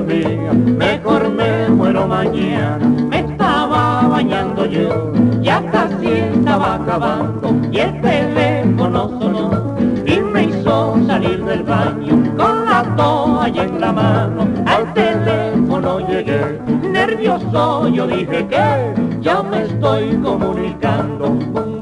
Mejor 0.00 1.30
me 1.30 1.68
muero 1.68 2.06
mañana. 2.06 2.78
Me 3.10 3.20
estaba 3.20 4.06
bañando 4.08 4.66
yo, 4.66 5.12
ya 5.42 5.62
casi 5.70 6.06
estaba 6.06 6.74
acabando 6.76 7.54
y 7.70 7.78
el 7.78 8.00
teléfono 8.00 9.08
sonó 9.20 9.76
y 10.06 10.20
me 10.20 10.44
hizo 10.44 10.96
salir 11.06 11.44
del 11.44 11.62
baño 11.64 12.22
con 12.36 12.64
la 12.64 12.82
toalla 12.96 13.64
en 13.64 13.80
la 13.80 13.92
mano. 13.92 14.48
Al 14.66 14.92
teléfono 14.94 16.00
llegué, 16.00 16.60
nervioso 16.82 17.88
yo 17.88 18.06
dije 18.06 18.46
que 18.46 18.94
ya 19.20 19.42
me 19.42 19.64
estoy 19.64 20.16
comunicando. 20.22 21.77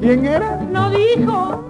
¿Quién 0.00 0.26
era? 0.26 0.60
No 0.70 0.90
dijo. 0.90 1.64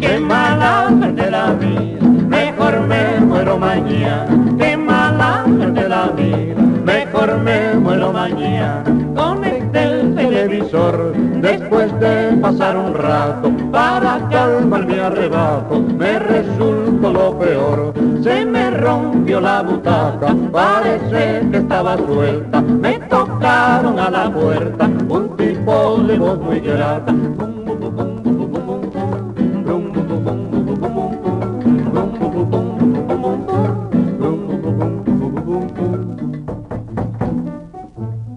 Qué 0.00 0.18
mala 0.18 0.88
suerte 0.98 1.30
la 1.30 1.52
vida, 1.52 2.00
mejor 2.28 2.80
me 2.80 3.20
muero 3.20 3.58
mañana. 3.58 4.26
Qué 4.58 4.76
mala 4.76 5.44
suerte 5.46 5.88
la 5.88 6.08
vida, 6.08 6.60
mejor 6.84 7.38
me 7.38 7.74
muero 7.74 8.12
mañana. 8.12 8.84
Conecté 9.14 10.00
el 10.00 10.14
televisor 10.14 11.12
después 11.40 11.98
de 12.00 12.36
pasar 12.40 12.76
un 12.76 12.94
rato 12.94 13.52
para 13.70 14.28
calmar 14.30 14.86
mi 14.86 14.98
arrebato. 14.98 15.80
Me 15.80 16.18
resultó 16.18 17.12
lo 17.12 17.38
peor, 17.38 17.94
se 18.22 18.44
me 18.44 18.70
rompió 18.70 19.40
la 19.40 19.62
butaca, 19.62 20.34
parece 20.50 21.46
que 21.50 21.58
estaba 21.58 21.96
suelta. 21.96 22.60
Me 22.60 22.98
tocaron 23.08 23.98
a 23.98 24.10
la 24.10 24.32
puerta 24.32 24.90
un 25.08 25.31
tipo 25.72 26.02
de 26.06 26.18
voz 26.18 26.38
muy 26.38 26.60
grata. 26.60 27.14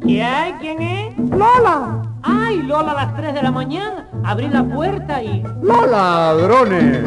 ¿Qué 0.01 0.23
hay? 0.23 0.53
¿Quién 0.53 0.81
es? 0.81 1.17
¡Lola! 1.29 2.01
Ay, 2.23 2.63
Lola 2.63 2.91
a 2.91 2.95
las 2.95 3.15
3 3.17 3.33
de 3.33 3.43
la 3.43 3.51
mañana. 3.51 4.07
Abrí 4.23 4.47
la 4.47 4.63
puerta 4.63 5.21
y... 5.21 5.43
¡Los 5.61 5.89
ladrones! 5.89 7.01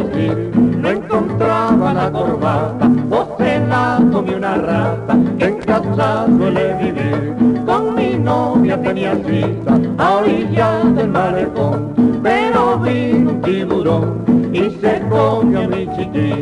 No 0.00 0.90
encontraba 0.90 1.92
la 1.92 2.10
corbata. 2.10 2.90
O 3.10 3.36
se 3.38 3.58
la 3.66 4.00
comí 4.12 4.34
una 4.34 4.54
rata 4.54 5.18
que 5.38 5.44
en 5.44 5.58
casa 5.58 6.26
suele 6.26 6.74
vivir. 6.74 7.34
Con 7.66 7.94
mi 7.94 8.16
novia 8.16 8.80
tenía 8.80 9.14
cita 9.14 9.78
a 9.98 10.14
orillas 10.16 10.94
del 10.96 11.08
malecón, 11.08 12.20
pero 12.22 12.78
vino 12.78 13.30
un 13.30 13.42
tiburón 13.42 14.50
y 14.52 14.70
se 14.80 15.00
comió 15.08 15.68
mi 15.68 15.86
chiquita. 15.96 16.41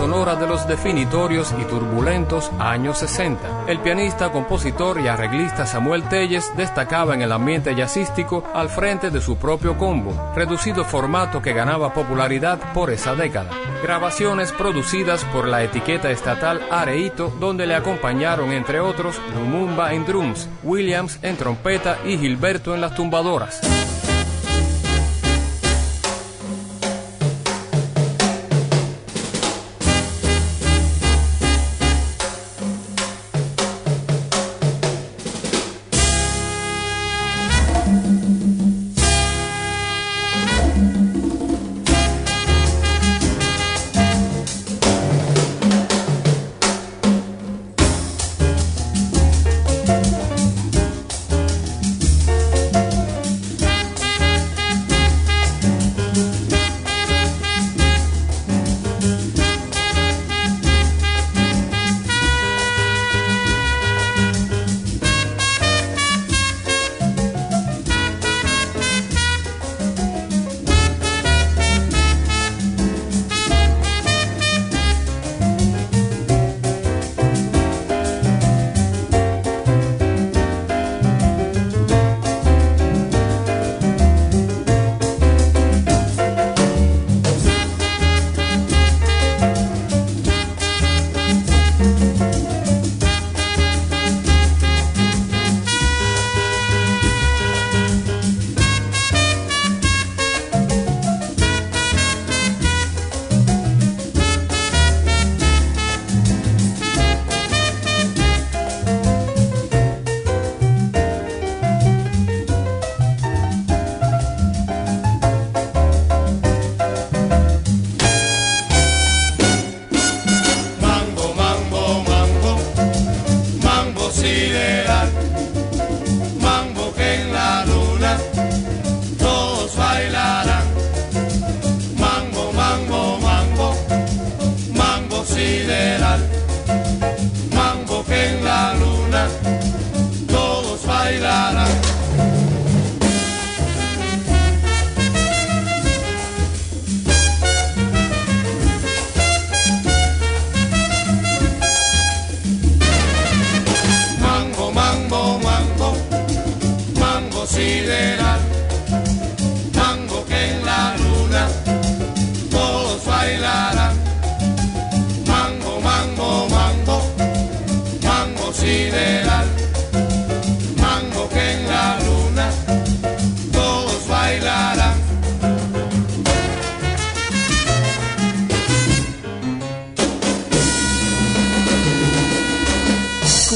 Sonora 0.00 0.34
de 0.34 0.46
los 0.46 0.66
definitorios 0.66 1.54
y 1.60 1.64
turbulentos 1.64 2.50
años 2.58 3.00
60. 3.00 3.66
El 3.66 3.80
pianista, 3.80 4.32
compositor 4.32 4.98
y 4.98 5.08
arreglista 5.08 5.66
Samuel 5.66 6.04
Telles 6.04 6.50
destacaba 6.56 7.12
en 7.12 7.20
el 7.20 7.30
ambiente 7.30 7.74
jazzístico 7.74 8.42
al 8.54 8.70
frente 8.70 9.10
de 9.10 9.20
su 9.20 9.36
propio 9.36 9.76
combo, 9.76 10.32
reducido 10.34 10.86
formato 10.86 11.42
que 11.42 11.52
ganaba 11.52 11.92
popularidad 11.92 12.72
por 12.72 12.90
esa 12.90 13.14
década. 13.14 13.50
Grabaciones 13.82 14.52
producidas 14.52 15.22
por 15.26 15.46
la 15.46 15.62
etiqueta 15.64 16.10
estatal 16.10 16.62
Areito, 16.70 17.30
donde 17.38 17.66
le 17.66 17.74
acompañaron 17.74 18.52
entre 18.52 18.80
otros 18.80 19.20
Lumumba 19.34 19.92
en 19.92 20.06
drums, 20.06 20.48
Williams 20.62 21.18
en 21.20 21.36
trompeta 21.36 21.98
y 22.06 22.16
Gilberto 22.16 22.74
en 22.74 22.80
las 22.80 22.94
tumbadoras. 22.94 23.60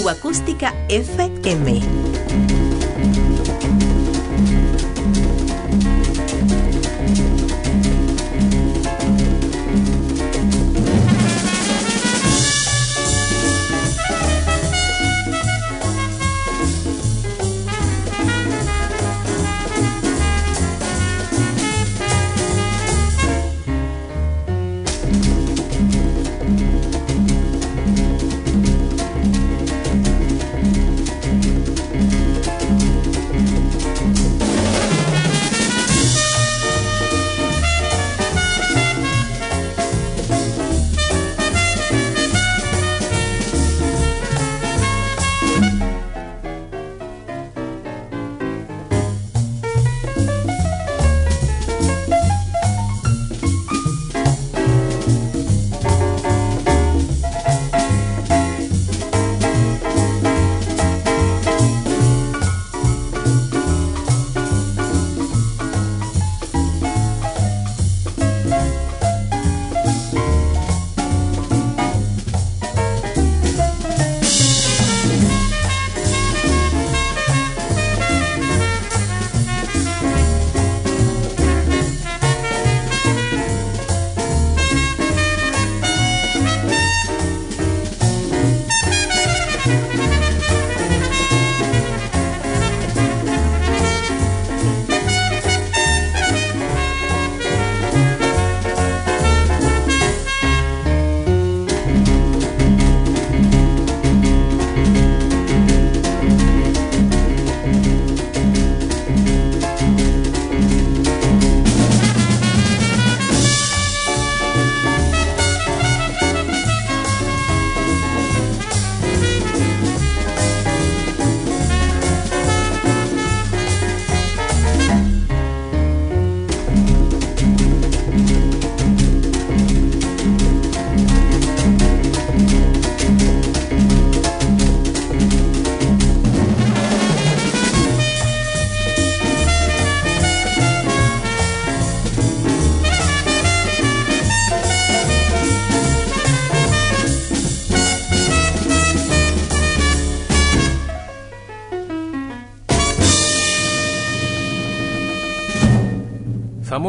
Acústica 0.08 0.74
FM. 0.88 2.13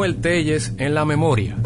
Samuel 0.06 0.22
Telles 0.22 0.72
en 0.78 0.93
la 0.93 1.03
memoria. 1.03 1.64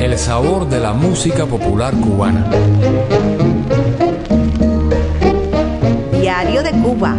El 0.00 0.18
sabor 0.18 0.68
de 0.68 0.80
la 0.80 0.92
música 0.92 1.46
popular 1.46 1.94
cubana. 1.94 2.46
Diario 6.12 6.62
de 6.62 6.70
Cuba. 6.72 7.16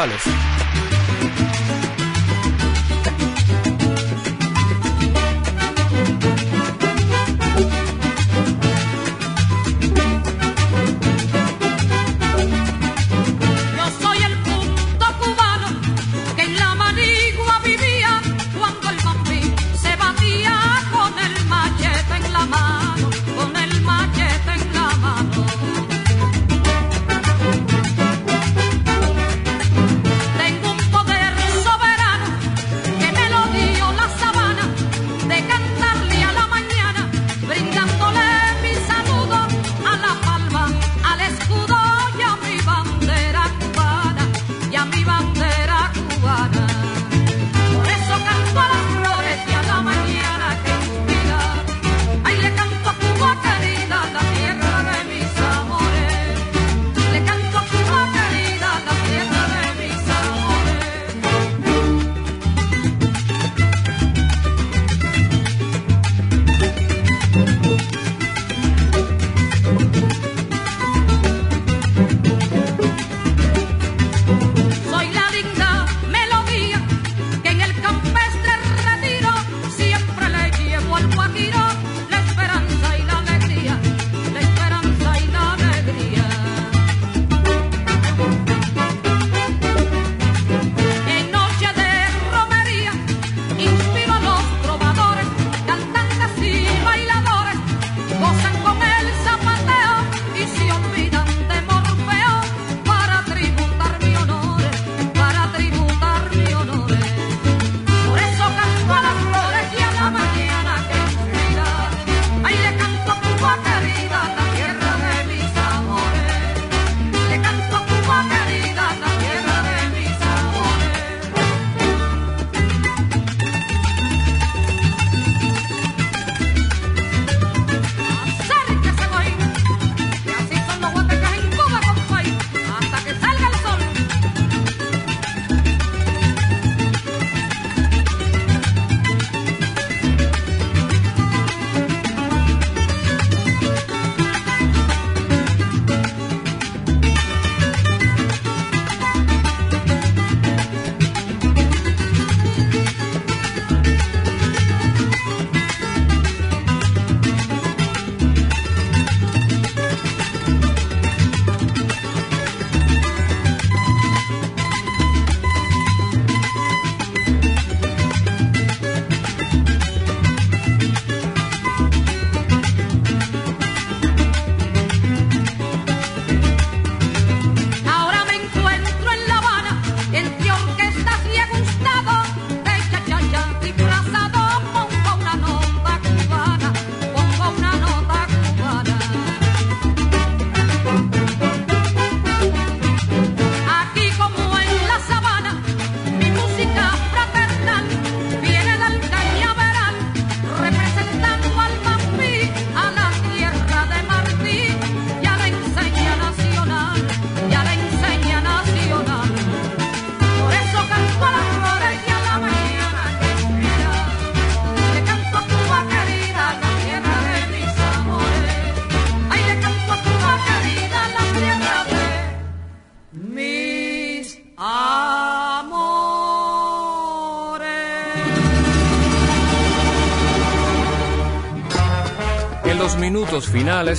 González. 0.00 0.49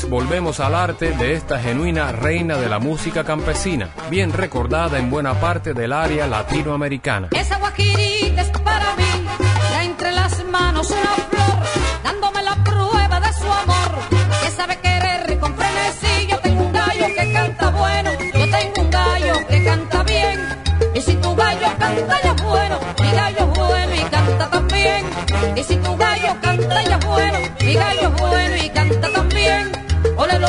volvemos 0.10 0.60
al 0.60 0.76
arte 0.76 1.12
de 1.12 1.34
esta 1.34 1.58
genuina 1.58 2.12
reina 2.12 2.58
de 2.58 2.68
la 2.68 2.80
música 2.80 3.24
campesina, 3.24 3.90
bien 4.10 4.34
recordada 4.34 5.00
en 5.00 5.10
buena 5.10 5.34
parte 5.40 5.74
del 5.74 5.94
área 5.94 6.28
latinoamericana. 6.28 7.30
Esa 7.32 7.58
es 8.38 8.50
para 8.50 8.96
mí, 8.98 9.26
entre 9.82 10.12
las 10.12 10.44
manos 10.46 10.94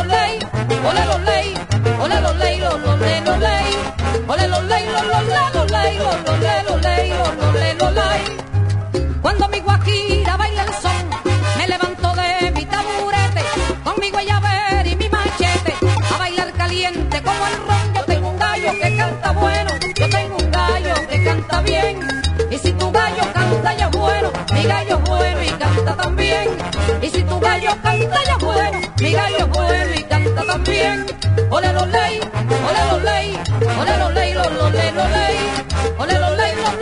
lolei, 0.03 0.38
ole 0.88 1.05
lolei, 1.07 1.55
ole 2.00 2.20
lolei, 2.20 2.59
lolole 2.59 3.20
lolei, 3.20 3.66
ole 4.28 4.48
lolei, 4.48 4.84
lolola 4.94 5.50
lolei, 5.55 5.98
lolole 5.98 6.62
lolei, 6.68 7.11
lolole 7.11 7.74
lolei. 7.74 8.22
Cuando 9.22 9.48
mi 9.48 9.61
guajira 9.61 10.36
baila 10.36 10.62
el 10.64 10.74
son, 10.82 11.07
me 11.59 11.68
levanto 11.68 12.14
de 12.14 12.50
mi 12.50 12.64
taburete 12.66 13.42
con 13.84 13.94
mi 14.00 14.11
guayaber 14.11 14.86
y 14.86 14.96
mi 14.96 15.09
machete 15.09 15.74
a 16.12 16.18
bailar 16.18 16.53
caliente 16.53 17.22
como 17.22 17.46
el 17.46 17.57
ron. 17.66 17.94
Yo 17.94 18.05
tengo 18.05 18.28
un 18.30 18.38
gallo 18.38 18.72
que 18.80 18.96
canta 18.96 19.30
bueno, 19.32 19.70
yo 19.94 20.09
tengo 20.09 20.36
un 20.36 20.50
gallo 20.50 20.94
que 21.09 21.24
canta 21.24 21.61
bien. 21.62 22.00
Y 22.50 22.59
si 22.59 22.72
tu 22.72 22.90
gallo 22.90 23.24
canta 23.32 23.74
ya 23.76 23.88
bueno, 23.88 24.32
mi 24.53 24.62
gallo 24.64 24.98
es 24.98 25.11
bueno 25.11 25.42
y 25.42 25.50
canta 25.50 25.94
también. 25.96 26.48
Y 27.00 27.09
si 27.09 27.22
tu 27.22 27.38
gallo 27.38 27.70
canta 27.82 28.24
ya 28.24 28.36
bueno, 28.38 28.80
mi 29.00 29.12
gallo 29.12 29.41
también. 30.83 31.07
Ole 31.51 31.72
lo 31.72 31.87
ley, 31.87 32.20
ole 32.20 32.83
lo 32.91 32.99
ley, 33.01 33.39
ole 33.80 33.97
lo 33.99 34.11
ley, 34.11 34.35
lo 34.35 34.45
lo 34.51 34.70
ley, 34.70 34.93
lo 34.93 35.09
ley. 35.09 35.37
Ole 35.99 36.18
lo 36.18 36.30
ley, 36.37 36.55
lo 36.62 36.82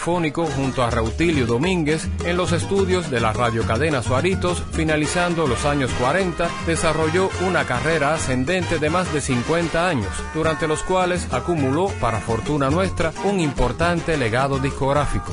junto 0.00 0.82
a 0.82 0.90
Reutilio 0.90 1.46
Domínguez 1.46 2.08
en 2.24 2.36
los 2.36 2.52
estudios 2.52 3.10
de 3.10 3.20
la 3.20 3.32
radiocadena 3.32 4.02
Suaritos, 4.02 4.62
finalizando 4.72 5.46
los 5.46 5.64
años 5.64 5.90
40, 6.00 6.48
desarrolló 6.66 7.28
una 7.46 7.64
carrera 7.64 8.14
ascendente 8.14 8.78
de 8.78 8.90
más 8.90 9.12
de 9.12 9.20
50 9.20 9.88
años, 9.88 10.10
durante 10.34 10.66
los 10.66 10.82
cuales 10.82 11.32
acumuló, 11.32 11.88
para 12.00 12.18
fortuna 12.18 12.70
nuestra, 12.70 13.12
un 13.24 13.40
importante 13.40 14.16
legado 14.16 14.58
discográfico. 14.58 15.32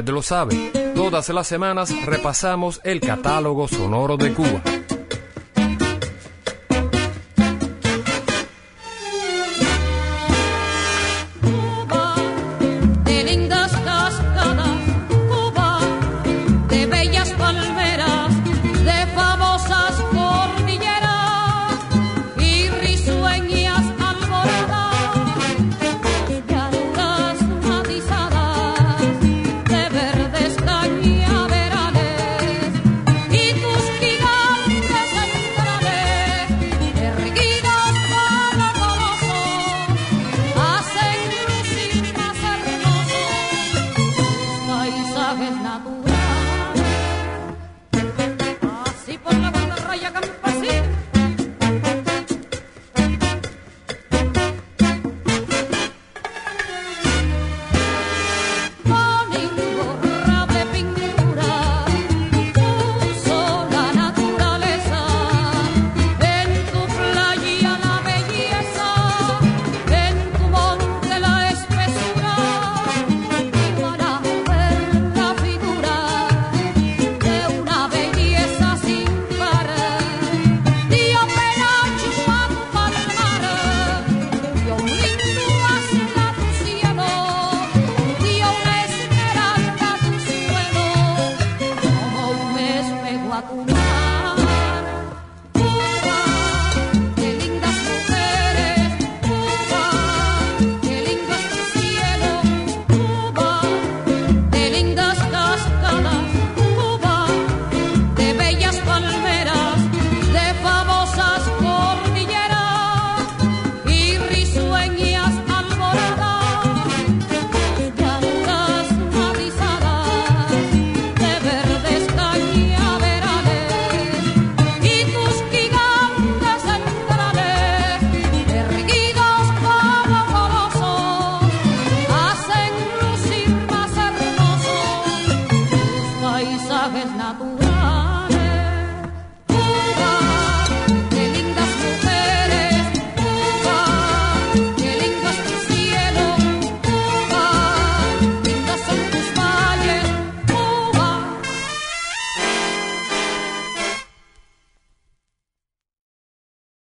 usted 0.00 0.14
lo 0.14 0.22
sabe. 0.22 0.70
Todas 0.94 1.28
las 1.28 1.46
semanas 1.46 1.92
repasamos 2.06 2.80
el 2.84 3.00
catálogo 3.00 3.68
sonoro 3.68 4.16
de 4.16 4.32
Cuba. 4.32 4.62